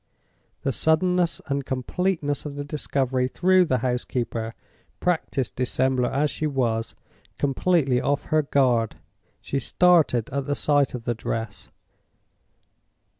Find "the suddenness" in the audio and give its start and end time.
0.63-1.41